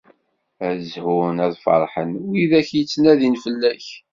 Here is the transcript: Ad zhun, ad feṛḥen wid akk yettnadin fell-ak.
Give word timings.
Ad 0.67 0.77
zhun, 0.91 1.37
ad 1.45 1.53
feṛḥen 1.63 2.09
wid 2.27 2.51
akk 2.59 2.69
yettnadin 2.77 3.35
fell-ak. 3.43 3.85